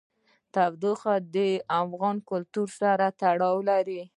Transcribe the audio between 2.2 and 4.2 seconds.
کلتور سره تړاو لري.